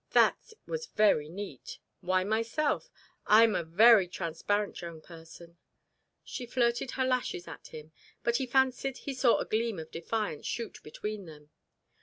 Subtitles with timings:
[0.13, 1.77] "That was very neat.
[1.99, 2.89] Why myself?
[3.27, 5.59] I am a very transparent young person."
[6.23, 7.91] She flirted her lashes at him,
[8.23, 11.51] but he fancied he saw a gleam of defiance shoot between them.